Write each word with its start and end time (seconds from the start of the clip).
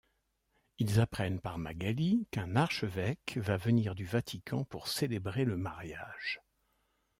Ils 0.79 0.99
apprennent 0.99 1.39
par 1.39 1.59
Magali 1.59 2.25
qu’un 2.31 2.55
archevêque 2.55 3.37
va 3.37 3.57
venir 3.57 3.93
du 3.93 4.03
Vatican 4.05 4.63
pour 4.63 4.87
célébrer 4.87 5.45
le 5.45 5.57
mariage. 5.57 6.41